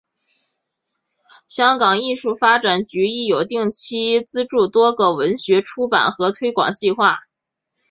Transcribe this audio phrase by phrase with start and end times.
[1.47, 7.19] 香港艺术发展局亦有定期资助多个文学出版和推广计划。